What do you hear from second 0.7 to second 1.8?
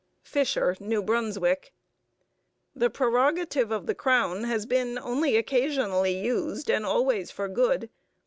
(New Brunswick)